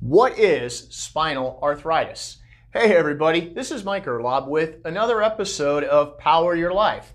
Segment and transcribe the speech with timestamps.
[0.00, 2.38] What is spinal arthritis?
[2.72, 7.12] Hey everybody, this is Mike Erlob with another episode of Power Your Life.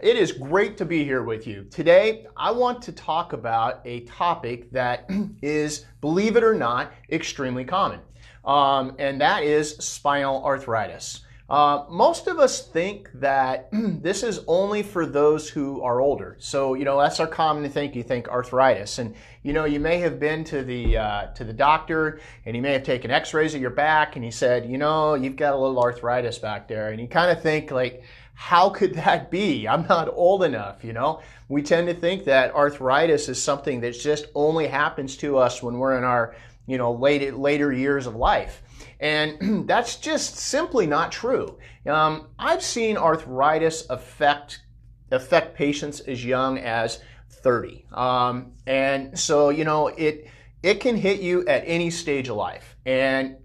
[0.00, 1.66] It is great to be here with you.
[1.70, 5.10] Today, I want to talk about a topic that
[5.42, 8.00] is, believe it or not, extremely common,
[8.44, 11.22] um, and that is spinal arthritis.
[11.48, 16.36] Uh, most of us think that this is only for those who are older.
[16.38, 17.94] So, you know, that's our common think.
[17.94, 21.54] You think arthritis, and you know, you may have been to the uh, to the
[21.54, 25.14] doctor, and he may have taken X-rays of your back, and he said, you know,
[25.14, 28.02] you've got a little arthritis back there, and you kind of think like,
[28.34, 29.66] how could that be?
[29.66, 30.84] I'm not old enough.
[30.84, 35.38] You know, we tend to think that arthritis is something that just only happens to
[35.38, 36.36] us when we're in our
[36.68, 38.62] you know late, later years of life.
[39.00, 41.58] And that's just simply not true.
[41.86, 44.62] Um, I've seen arthritis affect
[45.10, 47.00] affect patients as young as
[47.30, 47.86] 30.
[47.92, 50.28] Um, and so, you know, it
[50.62, 52.76] it can hit you at any stage of life.
[52.84, 53.36] And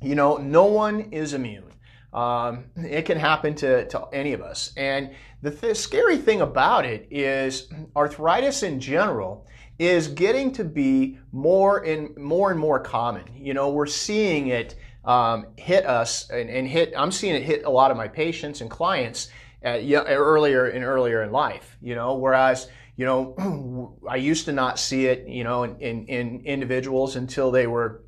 [0.00, 1.64] you know, no one is immune.
[2.12, 4.72] Um, it can happen to, to any of us.
[4.76, 5.10] And
[5.42, 11.78] the th- scary thing about it is arthritis in general is getting to be more
[11.84, 13.24] and more and more common.
[13.36, 16.94] You know, we're seeing it um, hit us and, and, hit.
[16.96, 19.28] I'm seeing it hit a lot of my patients and clients
[19.62, 21.76] at, earlier and earlier in life.
[21.82, 25.28] You know, whereas you know I used to not see it.
[25.28, 28.02] You know, in, in, in individuals until they were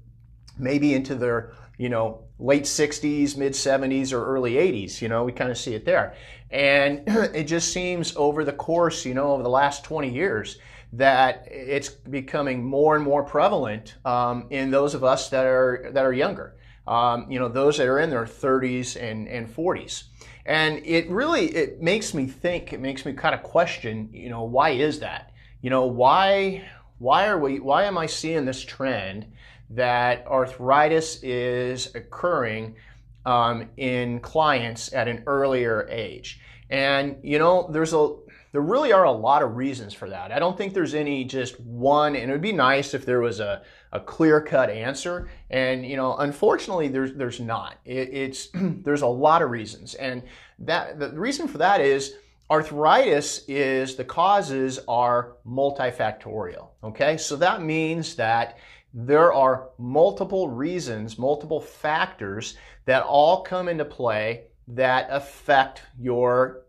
[0.58, 5.02] maybe into their you know late 60s, mid 70s, or early 80s.
[5.02, 6.14] You know, we kind of see it there,
[6.50, 10.58] and it just seems over the course, you know, over the last 20 years
[10.92, 16.04] that it's becoming more and more prevalent um, in those of us that are that
[16.04, 16.56] are younger
[16.86, 20.04] um, you know, those that are in their 30s and, and 40s.
[20.44, 24.44] And it really, it makes me think, it makes me kind of question, you know,
[24.44, 25.32] why is that?
[25.60, 26.64] You know, why,
[26.98, 29.32] why are we, why am I seeing this trend
[29.70, 32.76] that arthritis is occurring
[33.24, 36.40] um, in clients at an earlier age?
[36.70, 38.14] And, you know, there's a,
[38.56, 40.32] there really are a lot of reasons for that.
[40.32, 43.38] I don't think there's any just one, and it would be nice if there was
[43.38, 43.60] a,
[43.92, 45.28] a clear cut answer.
[45.50, 47.76] And, you know, unfortunately, there's, there's not.
[47.84, 49.92] It, it's, there's a lot of reasons.
[49.92, 50.22] And
[50.60, 52.14] that, the reason for that is
[52.50, 56.68] arthritis is the causes are multifactorial.
[56.82, 57.18] Okay.
[57.18, 58.56] So that means that
[58.94, 62.56] there are multiple reasons, multiple factors
[62.86, 66.62] that all come into play that affect your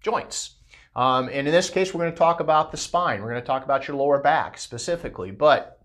[0.00, 0.55] joints.
[0.96, 3.20] Um, and in this case, we're going to talk about the spine.
[3.20, 5.30] We're going to talk about your lower back specifically.
[5.30, 5.78] But,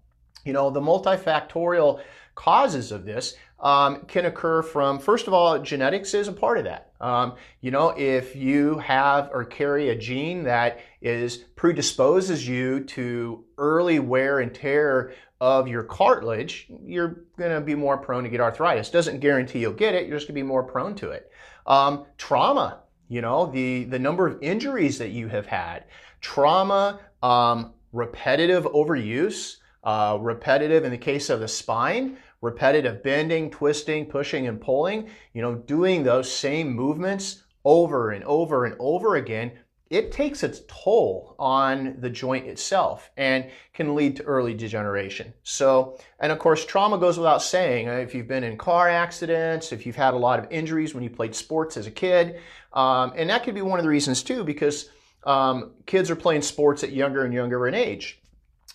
[0.45, 2.01] you know, the multifactorial
[2.33, 6.63] causes of this um, can occur from, first of all, genetics is a part of
[6.63, 6.93] that.
[7.01, 13.43] Um, you know, if you have or carry a gene that is predisposes you to
[13.57, 18.39] early wear and tear of your cartilage, you're going to be more prone to get
[18.39, 18.89] arthritis.
[18.89, 21.29] Doesn't guarantee you'll get it, you're just going to be more prone to it.
[21.67, 22.79] Um, trauma
[23.11, 25.83] you know, the, the number of injuries that you have had,
[26.21, 34.05] trauma, um, repetitive overuse, uh, repetitive in the case of the spine, repetitive bending, twisting,
[34.05, 39.51] pushing, and pulling, you know, doing those same movements over and over and over again
[39.91, 45.33] it takes its toll on the joint itself and can lead to early degeneration.
[45.43, 47.89] So, and of course, trauma goes without saying.
[47.89, 51.03] Uh, if you've been in car accidents, if you've had a lot of injuries when
[51.03, 52.39] you played sports as a kid,
[52.71, 54.89] um, and that could be one of the reasons too, because
[55.25, 58.21] um, kids are playing sports at younger and younger in age.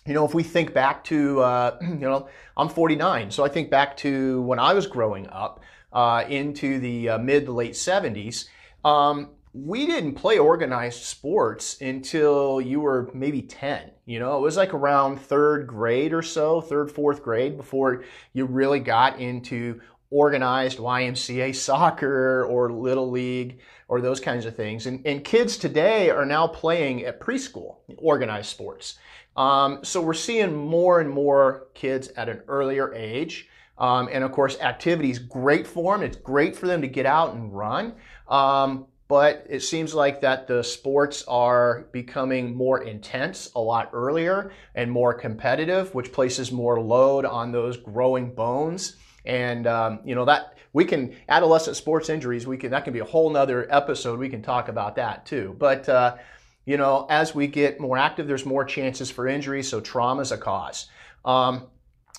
[0.05, 3.71] You know, if we think back to, uh, you know, I'm 49, so I think
[3.71, 5.61] back to when I was growing up
[5.91, 8.47] uh, into the uh, mid late 70s.
[8.85, 9.31] Um,
[9.65, 13.91] we didn't play organized sports until you were maybe 10.
[14.05, 18.03] You know, it was like around third grade or so, third, fourth grade before
[18.33, 24.85] you really got into organized YMCA soccer or little league or those kinds of things.
[24.85, 28.99] And, and kids today are now playing at preschool organized sports.
[29.35, 33.47] Um, so we're seeing more and more kids at an earlier age.
[33.77, 36.03] Um, and of course, activity is great for them.
[36.03, 37.93] It's great for them to get out and run.
[38.27, 44.51] Um, but it seems like that the sports are becoming more intense a lot earlier
[44.75, 48.97] and more competitive, which places more load on those growing bones.
[49.25, 52.45] And um, you know that we can adolescent sports injuries.
[52.45, 54.19] We can that can be a whole nother episode.
[54.19, 55.55] We can talk about that too.
[55.57, 56.17] But uh,
[56.65, 59.63] you know, as we get more active, there's more chances for injury.
[59.63, 60.87] So trauma is a cause.
[61.23, 61.67] Um,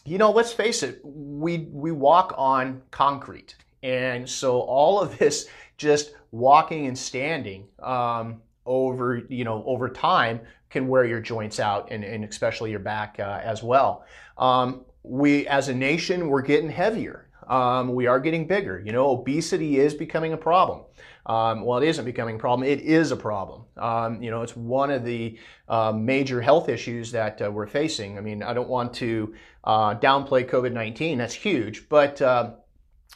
[0.04, 1.00] you know, let's face it.
[1.04, 8.42] We we walk on concrete, and so all of this just walking and standing um,
[8.66, 10.40] over you know over time
[10.70, 14.04] can wear your joints out and, and especially your back uh, as well.
[14.36, 17.28] Um, we, as a nation, we're getting heavier.
[17.48, 18.82] Um, we are getting bigger.
[18.84, 20.82] You know, obesity is becoming a problem.
[21.24, 22.68] Um, well, it isn't becoming a problem.
[22.68, 23.64] It is a problem.
[23.76, 25.38] Um, you know, it's one of the
[25.68, 28.18] uh, major health issues that uh, we're facing.
[28.18, 29.34] I mean, I don't want to
[29.64, 31.16] uh, downplay COVID-19.
[31.18, 32.52] That's huge, but uh,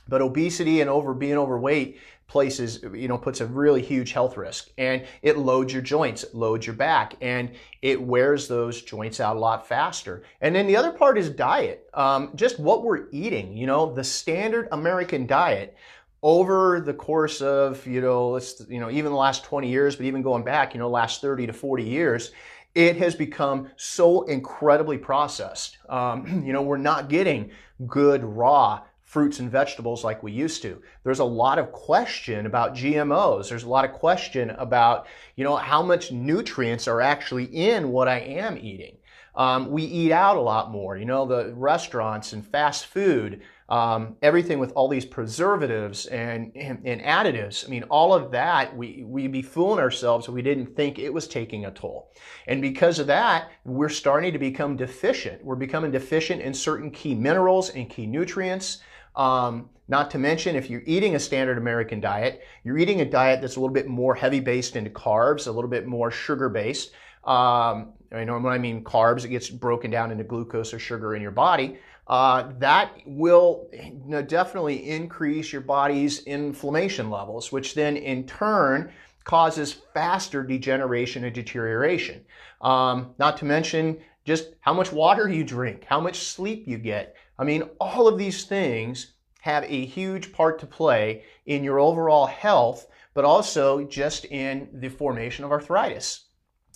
[0.09, 1.99] but obesity and over being overweight
[2.33, 4.71] places, you know, puts a really huge health risk.
[4.79, 7.51] And it loads your joints, it loads your back, and
[7.83, 10.23] it wears those joints out a lot faster.
[10.41, 11.91] And then the other part is diet.
[11.93, 15.77] Um, just what we're eating, you know, the standard American diet
[16.23, 20.07] over the course of, you know, let's, you know, even the last 20 years, but
[20.07, 22.31] even going back, you know, last 30 to 40 years,
[22.75, 25.77] it has become so incredibly processed.
[25.91, 27.51] Um, you know, we're not getting
[27.87, 28.81] good raw
[29.13, 30.81] fruits and vegetables like we used to.
[31.05, 33.51] There's a lot of question about GMOs.
[33.51, 35.07] There's a lot of question about,
[35.37, 38.97] you know, how much nutrients are actually in what I am eating.
[39.35, 44.17] Um, we eat out a lot more, you know, the restaurants and fast food, um,
[44.23, 47.67] everything with all these preservatives and, and, and, additives.
[47.67, 51.13] I mean, all of that, we, we'd be fooling ourselves if we didn't think it
[51.13, 52.13] was taking a toll.
[52.47, 55.45] And because of that, we're starting to become deficient.
[55.45, 58.79] We're becoming deficient in certain key minerals and key nutrients.
[59.15, 63.41] Um, not to mention, if you're eating a standard American diet, you're eating a diet
[63.41, 66.93] that's a little bit more heavy based into carbs, a little bit more sugar based.
[67.25, 71.15] Um, I know when I mean carbs, it gets broken down into glucose or sugar
[71.15, 71.79] in your body.
[72.07, 78.93] Uh, that will you know, definitely increase your body's inflammation levels, which then in turn
[79.25, 82.25] causes faster degeneration and deterioration.
[82.61, 87.17] Um, not to mention just how much water you drink, how much sleep you get.
[87.43, 92.27] I mean, all of these things have a huge part to play in your overall
[92.27, 96.27] health, but also just in the formation of arthritis.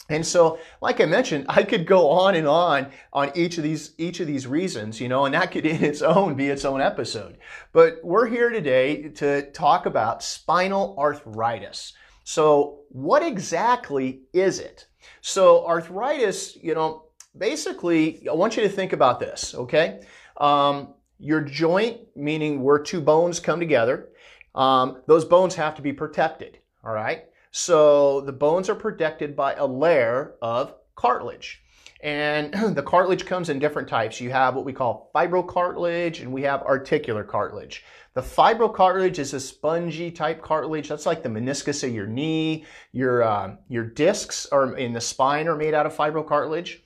[0.08, 3.92] And so, like I mentioned, I could go on and on on each of these
[3.96, 6.80] each of these reasons, you know, and that could in its own be its own
[6.80, 7.38] episode.
[7.72, 11.92] But we're here today to talk about spinal arthritis.
[12.24, 14.88] So, what exactly is it?
[15.20, 17.04] So, arthritis, you know,
[17.38, 20.00] basically, I want you to think about this, okay?
[20.38, 24.10] Um, your joint, meaning where two bones come together,
[24.54, 27.24] um, those bones have to be protected, all right?
[27.50, 31.62] So the bones are protected by a layer of cartilage.
[32.02, 34.20] And the cartilage comes in different types.
[34.20, 37.84] You have what we call fibrocartilage and we have articular cartilage.
[38.14, 40.88] The fibrocartilage is a spongy type cartilage.
[40.88, 42.64] That's like the meniscus of your knee.
[42.92, 46.80] Your, uh, your discs are in the spine are made out of fibrocartilage.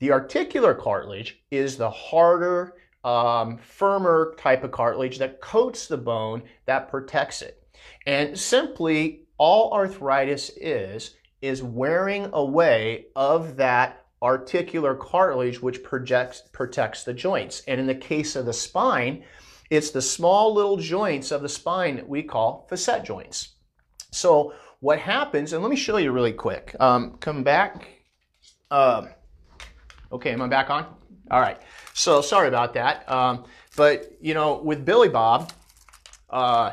[0.00, 6.42] The articular cartilage is the harder, um, firmer type of cartilage that coats the bone
[6.66, 7.62] that protects it.
[8.06, 17.04] And simply, all arthritis is, is wearing away of that articular cartilage which projects, protects
[17.04, 17.62] the joints.
[17.68, 19.24] And in the case of the spine,
[19.68, 23.50] it's the small little joints of the spine that we call facet joints.
[24.10, 26.74] So what happens, and let me show you really quick.
[26.80, 27.88] Um, come back.
[28.70, 29.08] Uh,
[30.12, 30.86] okay, am I back on?
[31.30, 31.60] All right.
[31.96, 33.08] So sorry about that.
[33.10, 33.44] Um,
[33.76, 35.52] but, you know, with Billy Bob,
[36.28, 36.72] uh,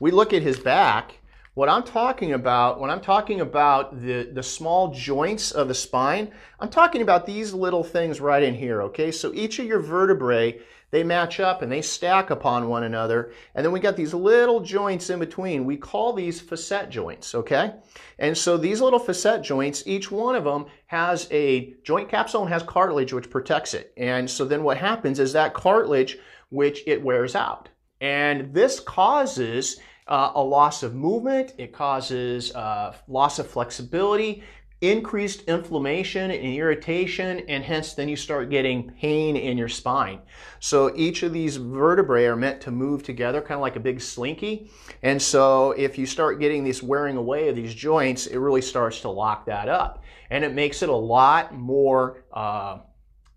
[0.00, 1.18] we look at his back.
[1.52, 6.32] What I'm talking about, when I'm talking about the, the small joints of the spine,
[6.58, 9.12] I'm talking about these little things right in here, okay?
[9.12, 10.58] So each of your vertebrae,
[10.90, 13.32] they match up and they stack upon one another.
[13.54, 15.64] And then we got these little joints in between.
[15.64, 17.74] We call these facet joints, okay?
[18.18, 22.52] And so these little facet joints, each one of them has a joint capsule and
[22.52, 23.92] has cartilage which protects it.
[23.96, 26.18] And so then what happens is that cartilage,
[26.50, 27.68] which it wears out.
[28.00, 34.44] And this causes uh, a loss of movement, it causes uh, loss of flexibility,
[34.80, 40.20] increased inflammation and irritation, and hence then you start getting pain in your spine.
[40.60, 44.00] So each of these vertebrae are meant to move together, kind of like a big
[44.00, 44.70] slinky.
[45.02, 49.00] And so if you start getting this wearing away of these joints, it really starts
[49.00, 50.04] to lock that up.
[50.30, 52.80] And it makes it a lot more uh,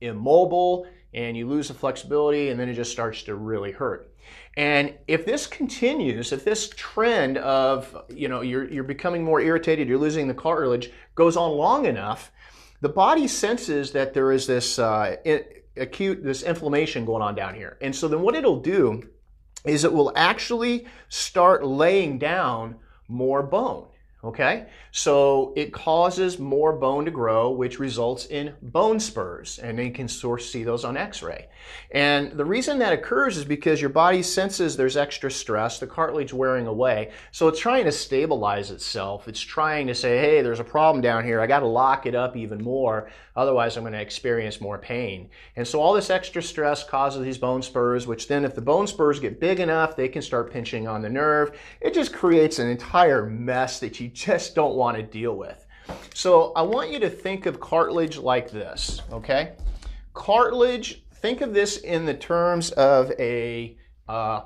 [0.01, 4.08] immobile, and you lose the flexibility, and then it just starts to really hurt.
[4.57, 9.87] And if this continues, if this trend of, you know, you're, you're becoming more irritated,
[9.87, 12.31] you're losing the cartilage, goes on long enough,
[12.81, 15.15] the body senses that there is this uh,
[15.77, 17.77] acute, this inflammation going on down here.
[17.81, 19.09] And so then what it'll do
[19.65, 22.75] is it will actually start laying down
[23.07, 23.87] more bone.
[24.21, 29.91] Okay, so it causes more bone to grow, which results in bone spurs, and you
[29.91, 31.47] can sort of see those on X-ray.
[31.91, 36.33] And the reason that occurs is because your body senses there's extra stress, the cartilage
[36.33, 39.29] wearing away, so it's trying to stabilize itself.
[39.29, 41.39] It's trying to say, hey, there's a problem down here.
[41.39, 45.29] I got to lock it up even more, otherwise I'm to experience more pain.
[45.55, 48.85] And so all this extra stress causes these bone spurs, which then, if the bone
[48.85, 51.57] spurs get big enough, they can start pinching on the nerve.
[51.79, 55.65] It just creates an entire mess that you just don't want to deal with.
[56.15, 59.53] So I want you to think of cartilage like this, okay?
[60.13, 64.41] Cartilage, think of this in the terms of a uh,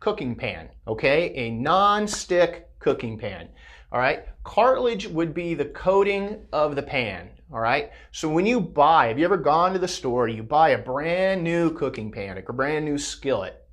[0.00, 1.34] cooking pan, okay?
[1.34, 3.48] A non-stick cooking pan,
[3.92, 4.24] all right?
[4.42, 7.90] Cartilage would be the coating of the pan, all right?
[8.10, 11.44] So when you buy, have you ever gone to the store, you buy a brand
[11.44, 13.66] new cooking pan, a brand new skillet,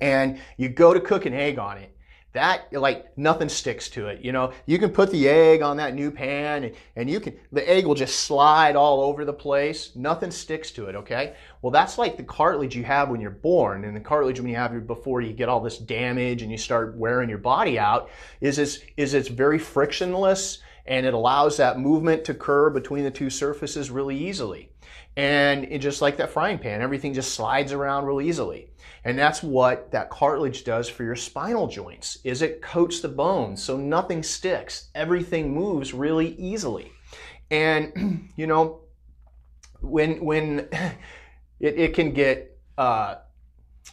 [0.00, 1.93] and you go to cook an egg on it,
[2.34, 4.52] that like nothing sticks to it you know?
[4.66, 7.86] You can put the egg on that new pan and, and you can the egg
[7.86, 9.96] will just slide all over the place.
[9.96, 11.34] Nothing sticks to it okay?
[11.62, 14.56] Well that's like the cartilage you have when you're born and the cartilage when you
[14.56, 18.10] have before you get all this damage and you start wearing your body out
[18.40, 23.10] is it's, is it's very frictionless and it allows that movement to occur between the
[23.10, 24.70] two surfaces really easily
[25.16, 28.68] and it, just like that frying pan everything just slides around real easily
[29.04, 33.62] and that's what that cartilage does for your spinal joints, is it coats the bones
[33.62, 34.88] so nothing sticks.
[34.94, 36.90] Everything moves really easily.
[37.50, 38.80] And, you know,
[39.82, 40.68] when, when
[41.60, 43.16] it, it can get, uh,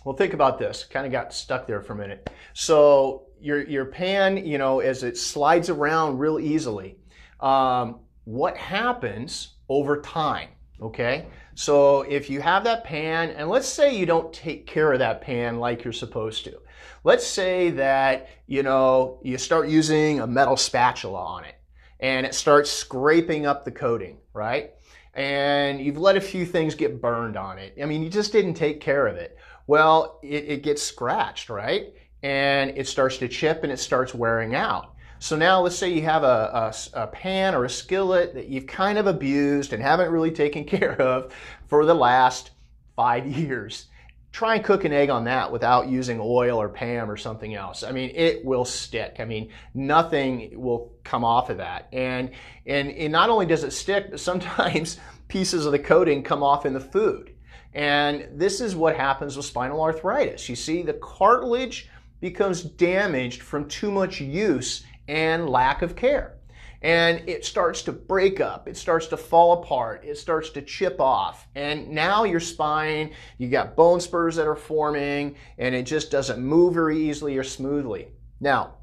[0.05, 0.85] well, think about this.
[0.85, 2.29] Kind of got stuck there for a minute.
[2.53, 6.97] So your, your pan, you know, as it slides around real easily,
[7.41, 10.49] um, what happens over time?
[10.81, 14.99] Okay, so if you have that pan, and let's say you don't take care of
[14.99, 16.59] that pan like you're supposed to.
[17.03, 21.55] Let's say that, you know, you start using a metal spatula on it
[21.99, 24.71] and it starts scraping up the coating, right?
[25.13, 27.77] And you've let a few things get burned on it.
[27.81, 29.37] I mean, you just didn't take care of it.
[29.67, 31.93] Well, it, it gets scratched, right?
[32.23, 34.90] And it starts to chip and it starts wearing out.
[35.21, 38.65] So now let's say you have a, a, a, pan or a skillet that you've
[38.65, 41.31] kind of abused and haven't really taken care of
[41.67, 42.49] for the last
[42.95, 43.85] five years.
[44.31, 47.83] Try and cook an egg on that without using oil or Pam or something else.
[47.83, 49.17] I mean, it will stick.
[49.19, 51.87] I mean, nothing will come off of that.
[51.93, 52.31] And,
[52.65, 54.97] and, and not only does it stick, but sometimes
[55.27, 57.35] pieces of the coating come off in the food.
[57.75, 60.49] And this is what happens with spinal arthritis.
[60.49, 61.89] You see, the cartilage
[62.21, 66.37] becomes damaged from too much use and lack of care.
[66.81, 70.99] And it starts to break up, it starts to fall apart, it starts to chip
[71.01, 71.47] off.
[71.53, 76.41] And now your spine, you got bone spurs that are forming, and it just doesn't
[76.41, 78.07] move very easily or smoothly.
[78.39, 78.77] Now,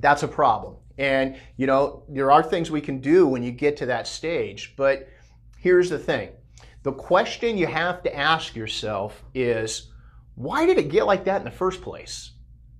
[0.00, 0.76] that's a problem.
[0.98, 4.74] And, you know, there are things we can do when you get to that stage.
[4.76, 5.08] But
[5.58, 6.30] here's the thing
[6.82, 9.92] the question you have to ask yourself is
[10.34, 12.32] why did it get like that in the first place?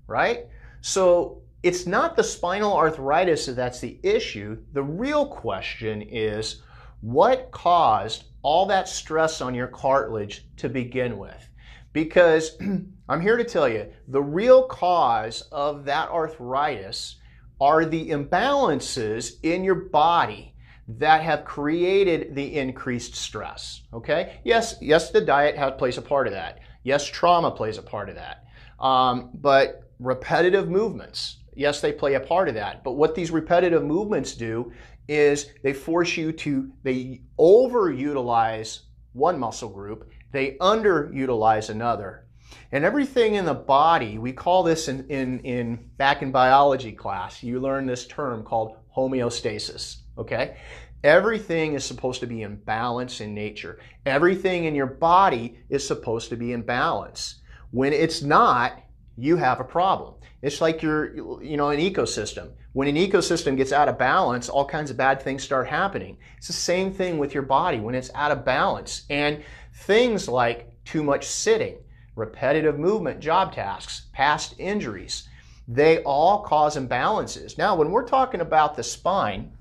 [0.09, 0.49] Right?
[0.81, 4.59] So it's not the spinal arthritis that's the issue.
[4.73, 6.63] The real question is
[7.01, 11.49] what caused all that stress on your cartilage to begin with?
[11.93, 12.59] Because
[13.09, 17.17] I'm here to tell you the real cause of that arthritis
[17.61, 20.55] are the imbalances in your body
[20.89, 23.83] that have created the increased stress.
[23.93, 24.41] Okay?
[24.43, 26.59] Yes, yes, the diet has, plays a part of that.
[26.83, 28.47] Yes, trauma plays a part of that.
[28.81, 32.83] Um, but repetitive movements, Yes, they play a part of that.
[32.83, 34.73] But what these repetitive movements do
[35.09, 38.81] is they force you to, they overutilize
[39.13, 42.27] one muscle group, they underutilize another.
[42.71, 47.43] And everything in the body, we call this in, in, in back in biology class,
[47.43, 50.57] you learn this term called homeostasis, okay?
[51.05, 53.81] Everything is supposed to be in balance in nature.
[54.07, 57.41] Everything in your body is supposed to be in balance.
[57.71, 58.81] When it's not,
[59.17, 60.15] you have a problem.
[60.41, 62.53] It's like you're, you know, an ecosystem.
[62.73, 66.17] When an ecosystem gets out of balance, all kinds of bad things start happening.
[66.39, 69.05] It's the same thing with your body when it's out of balance.
[69.11, 69.43] And
[69.75, 71.77] things like too much sitting,
[72.17, 75.29] repetitive movement, job tasks, past injuries,
[75.69, 77.59] they all cause imbalances.
[77.59, 79.53] Now, when we're talking about the spine,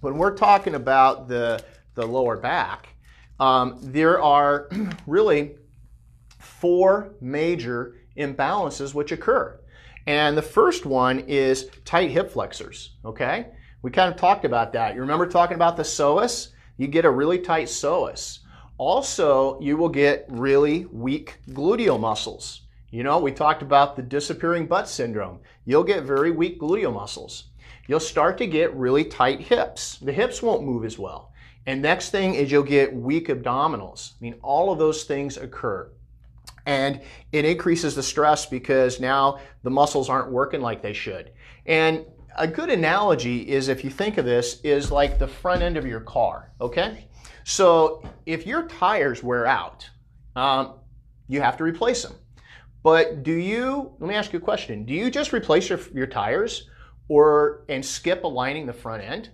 [0.00, 1.62] when we're talking about the,
[1.94, 2.88] the lower back,
[3.40, 4.68] um, there are
[5.06, 5.56] really
[6.38, 9.58] four major imbalances which occur.
[10.06, 13.48] And the first one is tight hip flexors, okay?
[13.82, 14.94] We kind of talked about that.
[14.94, 16.48] You remember talking about the psoas?
[16.76, 18.40] You get a really tight psoas.
[18.78, 22.62] Also, you will get really weak gluteal muscles.
[22.90, 25.40] You know, we talked about the disappearing butt syndrome.
[25.64, 27.50] You'll get very weak gluteal muscles.
[27.88, 29.98] you'll start to get really tight hips.
[29.98, 31.32] The hips won't move as well.
[31.66, 34.12] And next thing is you'll get weak abdominals.
[34.12, 35.90] I mean, all of those things occur.
[36.68, 37.00] And
[37.32, 41.32] it increases the stress because now the muscles aren't working like they should.
[41.64, 42.04] And
[42.36, 45.86] a good analogy is if you think of this is like the front end of
[45.86, 47.08] your car, okay?
[47.44, 49.88] So if your tires wear out,
[50.36, 50.74] um,
[51.26, 52.12] you have to replace them.
[52.82, 54.84] But do you, let me ask you a question.
[54.84, 56.68] Do you just replace your, your tires
[57.08, 59.30] or, and skip aligning the front end?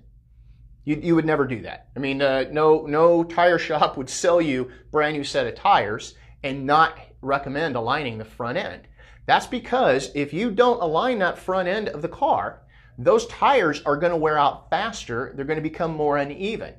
[0.84, 1.88] You, you would never do that.
[1.96, 6.14] I mean, uh, no, no tire shop would sell you brand new set of tires
[6.44, 8.82] and not recommend aligning the front end.
[9.26, 12.60] That's because if you don't align that front end of the car,
[12.98, 15.32] those tires are going to wear out faster.
[15.34, 16.74] They're going to become more uneven.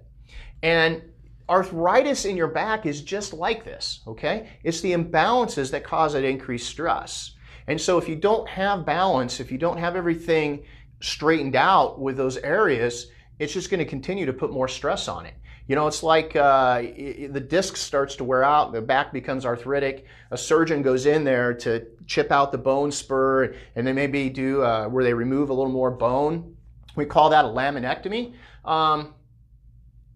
[0.63, 1.01] And
[1.49, 4.49] arthritis in your back is just like this, okay?
[4.63, 7.35] It's the imbalances that cause that increased stress.
[7.67, 10.63] And so if you don't have balance, if you don't have everything
[11.01, 13.07] straightened out with those areas,
[13.39, 15.33] it's just going to continue to put more stress on it.
[15.67, 19.45] You know, it's like uh, it, the disc starts to wear out, the back becomes
[19.45, 20.05] arthritic.
[20.29, 24.61] A surgeon goes in there to chip out the bone spur, and they maybe do
[24.61, 26.55] uh, where they remove a little more bone.
[26.95, 28.35] We call that a laminectomy.
[28.63, 29.15] Um,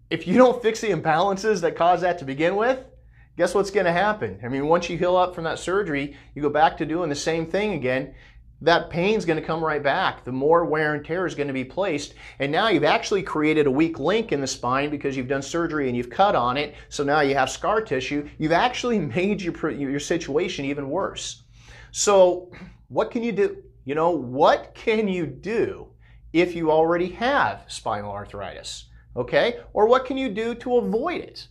[0.09, 2.83] if you don't fix the imbalances that cause that to begin with,
[3.37, 4.39] guess what's going to happen?
[4.43, 7.15] I mean, once you heal up from that surgery, you go back to doing the
[7.15, 8.13] same thing again
[8.61, 10.23] that pain's going to come right back.
[10.23, 12.13] The more wear and tear is going to be placed.
[12.39, 15.87] And now you've actually created a weak link in the spine because you've done surgery
[15.87, 16.75] and you've cut on it.
[16.89, 18.27] So now you have scar tissue.
[18.37, 21.43] You've actually made your, your situation even worse.
[21.91, 22.51] So
[22.89, 23.63] what can you do?
[23.85, 25.87] You know, what can you do
[26.33, 28.85] if you already have spinal arthritis?
[29.15, 29.59] Okay?
[29.73, 31.47] Or what can you do to avoid it?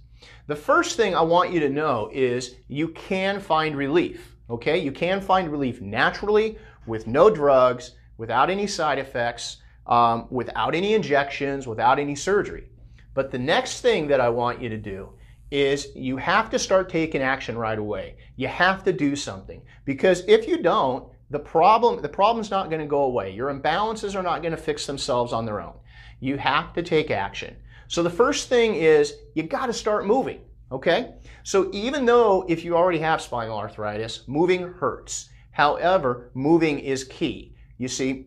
[0.47, 4.37] The first thing I want you to know is you can find relief.
[4.51, 4.79] Okay?
[4.79, 10.95] You can find relief naturally with no drugs, without any side effects, um, without any
[10.95, 12.69] injections, without any surgery.
[13.15, 15.11] But the next thing that I want you to do
[15.51, 18.17] is you have to start taking action right away.
[18.37, 22.81] You have to do something because if you don't, the problem the problem's not going
[22.81, 23.33] to go away.
[23.33, 25.75] Your imbalances are not going to fix themselves on their own.
[26.21, 27.57] You have to take action.
[27.87, 30.41] So the first thing is you got to start moving,
[30.71, 31.15] okay?
[31.43, 35.31] So even though if you already have spinal arthritis, moving hurts.
[35.59, 37.53] However, moving is key.
[37.79, 38.27] You see,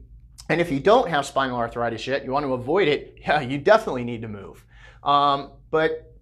[0.50, 3.58] and if you don't have spinal arthritis yet, you want to avoid it, yeah, you
[3.58, 4.64] definitely need to move.
[5.02, 6.14] Um, but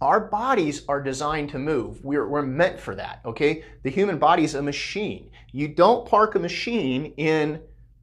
[0.00, 2.04] our bodies are designed to move.
[2.04, 3.64] We're, we're meant for that, okay?
[3.82, 5.30] The human body is a machine.
[5.50, 7.60] You don't park a machine in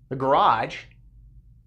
[0.09, 0.79] the garage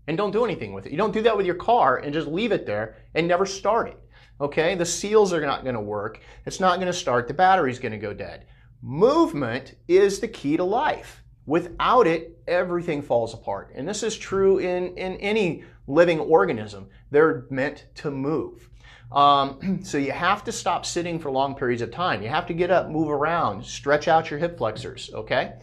[0.07, 0.93] and don't do anything with it.
[0.93, 3.89] You don't do that with your car and just leave it there and never start
[3.89, 3.99] it.
[4.43, 4.75] Okay?
[4.75, 6.21] The seals are not to work.
[6.45, 7.29] It's not to start.
[7.29, 8.47] The battery's to go dead.
[8.83, 11.23] Movement is the key to life.
[11.47, 13.73] Without it, everything falls apart.
[13.77, 16.89] And this is true in, in any living organism.
[17.13, 18.69] They're meant to move.
[19.13, 22.23] Um, so you have to stop sitting for long periods of time.
[22.23, 25.55] You have to get up, move around, stretch out your hip flexors, okay?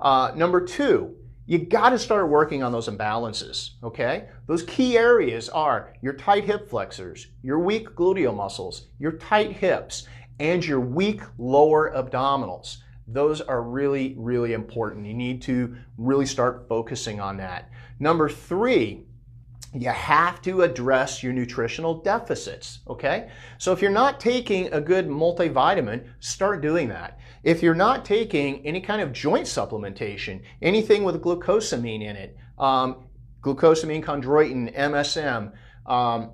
[0.00, 1.14] Uh, number two,
[1.46, 4.28] you got to start working on those imbalances, okay?
[4.46, 10.08] Those key areas are your tight hip flexors, your weak gluteal muscles, your tight hips,
[10.38, 12.78] and your weak lower abdominals.
[13.06, 15.06] Those are really, really important.
[15.06, 17.70] You need to really start focusing on that.
[17.98, 19.04] Number three,
[19.74, 23.28] you have to address your nutritional deficits, okay?
[23.58, 27.18] So if you're not taking a good multivitamin, start doing that.
[27.42, 33.06] If you're not taking any kind of joint supplementation, anything with glucosamine in it, um,
[33.42, 35.52] glucosamine chondroitin, MSM,
[35.86, 36.30] um,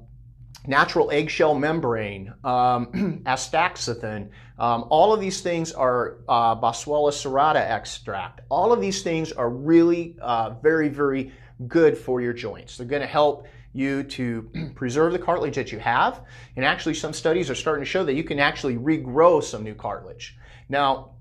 [0.66, 4.28] natural eggshell membrane, um, astaxanthin.
[4.58, 8.42] Um, all of these things are uh, Boswellia serrata extract.
[8.50, 11.32] All of these things are really uh, very, very
[11.66, 12.76] good for your joints.
[12.76, 16.24] They're going to help you to preserve the cartilage that you have.
[16.56, 19.74] And actually, some studies are starting to show that you can actually regrow some new
[19.74, 20.36] cartilage.
[20.68, 21.12] Now,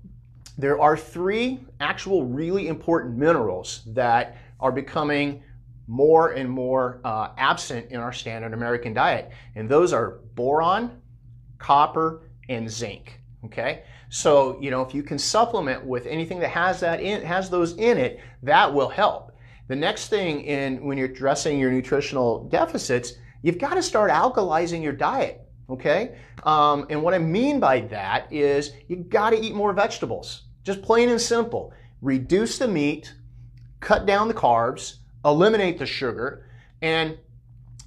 [0.58, 5.42] there are three actual really important minerals that are becoming
[5.90, 9.32] more and more uh, absent in our standard American diet.
[9.56, 11.02] And those are boron,
[11.58, 13.20] copper, and zinc.
[13.44, 13.82] Okay?
[14.08, 17.72] So, you know, if you can supplement with anything that has that in has those
[17.76, 19.32] in it, that will help.
[19.66, 24.84] The next thing in when you're addressing your nutritional deficits, you've got to start alkalizing
[24.84, 25.40] your diet.
[25.68, 26.16] Okay?
[26.44, 30.42] Um, and what I mean by that is you've got to eat more vegetables.
[30.62, 31.72] Just plain and simple.
[32.00, 33.12] Reduce the meat,
[33.80, 36.46] cut down the carbs, eliminate the sugar,
[36.82, 37.18] and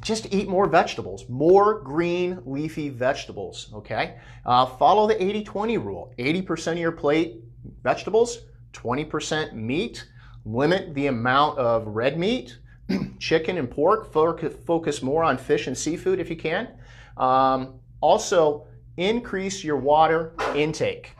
[0.01, 4.17] just eat more vegetables, more green leafy vegetables, okay?
[4.45, 6.13] Uh, follow the 80-20 rule.
[6.19, 7.41] 80% of your plate
[7.83, 8.39] vegetables,
[8.73, 10.05] 20% meat.
[10.45, 12.57] Limit the amount of red meat,
[13.19, 14.11] chicken and pork.
[14.11, 16.67] Focus more on fish and seafood if you can.
[17.15, 18.67] Um, also,
[18.97, 21.15] increase your water intake.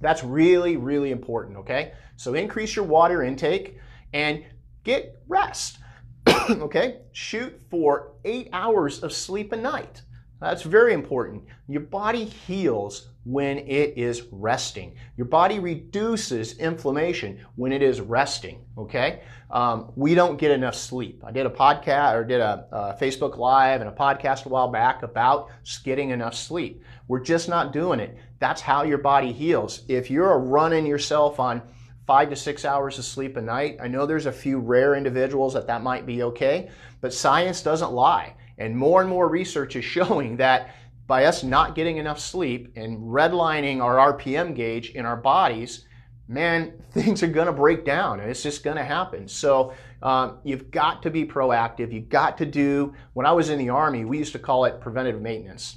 [0.00, 1.92] That's really, really important, okay?
[2.16, 3.78] So increase your water intake
[4.12, 4.44] and
[4.84, 5.78] get rest,
[6.50, 6.98] okay?
[7.12, 10.02] Shoot for eight hours of sleep a night.
[10.40, 11.44] That's very important.
[11.66, 14.94] Your body heals when it is resting.
[15.16, 18.64] Your body reduces inflammation when it is resting.
[18.76, 21.24] Okay, um, we don't get enough sleep.
[21.26, 24.68] I did a podcast or did a, a Facebook Live and a podcast a while
[24.68, 25.50] back about
[25.82, 26.82] getting enough sleep.
[27.08, 28.16] We're just not doing it.
[28.38, 29.82] That's how your body heals.
[29.88, 31.62] If you're running yourself on
[32.08, 35.52] five to six hours of sleep a night, I know there's a few rare individuals
[35.52, 36.70] that that might be okay,
[37.02, 38.32] but science doesn't lie.
[38.56, 40.74] And more and more research is showing that
[41.06, 45.84] by us not getting enough sleep and redlining our RPM gauge in our bodies,
[46.28, 49.28] man, things are to break down and it's just to happen.
[49.28, 51.92] So um, you've got to be proactive.
[51.92, 54.80] You've got to do, when I was in the Army, we used to call it
[54.80, 55.76] preventative maintenance.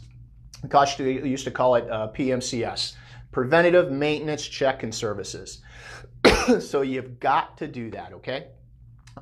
[0.64, 2.94] We used to call it uh, PMCS,
[3.34, 5.62] preventative maintenance check and services.
[6.60, 8.48] so you've got to do that, okay?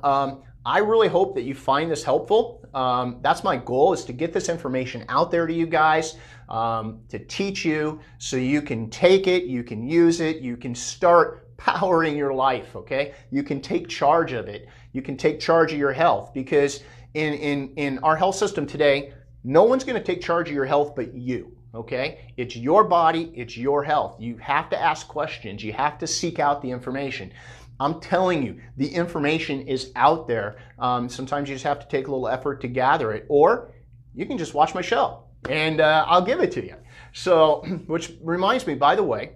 [0.02, 2.68] Um, I really hope that you find this helpful.
[2.74, 6.16] Um, that's my goal is to get this information out there to you guys,
[6.48, 10.74] um, to teach you so you can take it, you can use it, you can
[10.74, 13.14] start powering your life, okay?
[13.30, 14.68] You can take charge of it.
[14.92, 16.82] You can take charge of your health because
[17.14, 19.12] in, in, in our health system today,
[19.44, 21.56] no one's going to take charge of your health but you.
[21.74, 22.32] Okay?
[22.36, 24.20] It's your body, it's your health.
[24.20, 27.32] You have to ask questions, you have to seek out the information.
[27.78, 30.58] I'm telling you, the information is out there.
[30.78, 33.72] Um, sometimes you just have to take a little effort to gather it, or
[34.14, 36.76] you can just watch my show and uh, I'll give it to you.
[37.12, 39.32] So, which reminds me, by the way,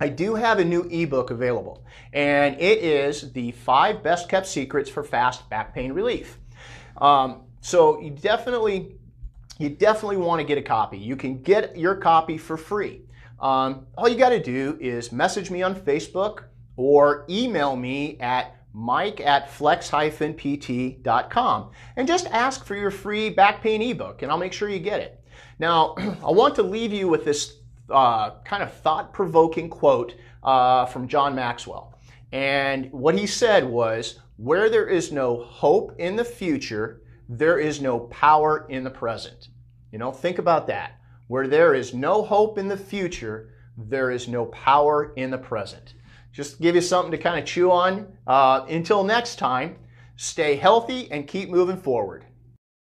[0.00, 4.90] I do have a new ebook available, and it is the five best kept secrets
[4.90, 6.38] for fast back pain relief.
[6.98, 8.96] Um, so you definitely,
[9.58, 10.98] you definitely want to get a copy.
[10.98, 13.02] You can get your copy for free.
[13.40, 16.44] Um, all you got to do is message me on Facebook
[16.76, 20.10] or email me at mike at flex-pt.com
[21.96, 25.00] and just ask for your free back pain ebook and I'll make sure you get
[25.00, 25.24] it.
[25.58, 27.54] Now, I want to leave you with this
[27.90, 31.98] uh, kind of thought-provoking quote uh, from John Maxwell.
[32.32, 37.80] And what he said was, where there is no hope in the future, there is
[37.80, 39.48] no power in the present.
[39.92, 41.00] You know, think about that.
[41.28, 45.94] Where there is no hope in the future, there is no power in the present
[46.36, 48.12] just give you something to kind of chew on.
[48.26, 49.76] Uh, until next time,
[50.16, 52.26] stay healthy and keep moving forward.